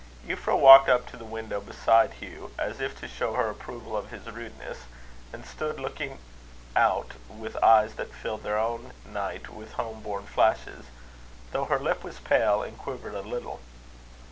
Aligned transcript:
Euphra 0.25 0.57
walked 0.59 0.89
up 0.89 1.05
to 1.05 1.15
the 1.15 1.23
window 1.23 1.61
beside 1.61 2.13
Hugh, 2.13 2.49
as 2.57 2.79
if 2.81 2.99
to 2.99 3.07
show 3.07 3.33
her 3.35 3.51
approval 3.51 3.95
of 3.95 4.09
his 4.09 4.25
rudeness; 4.31 4.79
and 5.31 5.45
stood 5.45 5.79
looking 5.79 6.17
out 6.75 7.11
with 7.29 7.55
eyes 7.63 7.93
that 7.97 8.11
filled 8.11 8.41
their 8.41 8.57
own 8.57 8.93
night 9.05 9.49
with 9.49 9.73
home 9.73 10.01
born 10.01 10.25
flashes, 10.25 10.85
though 11.51 11.65
her 11.65 11.77
lip 11.77 12.03
was 12.03 12.17
pale, 12.19 12.63
and 12.63 12.79
quivered 12.79 13.13
a 13.13 13.21
little. 13.21 13.59